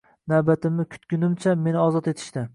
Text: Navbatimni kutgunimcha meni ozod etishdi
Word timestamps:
Navbatimni 0.31 0.85
kutgunimcha 0.95 1.55
meni 1.67 1.83
ozod 1.87 2.11
etishdi 2.15 2.47